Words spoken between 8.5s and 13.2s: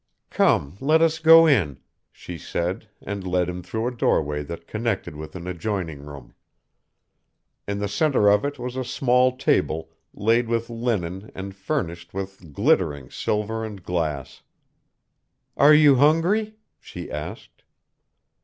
was a small table laid with linen and furnished with glittering